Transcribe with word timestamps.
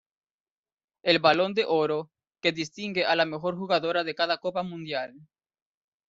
El 1.03 1.19
Balón 1.19 1.53
de 1.53 1.65
Oro, 1.65 2.09
que 2.41 2.51
distingue 2.51 3.05
a 3.05 3.15
la 3.15 3.25
mejor 3.25 3.55
jugadora 3.55 4.03
de 4.03 4.15
cada 4.15 4.39
Copa 4.39 4.63
Mundial. 4.63 5.13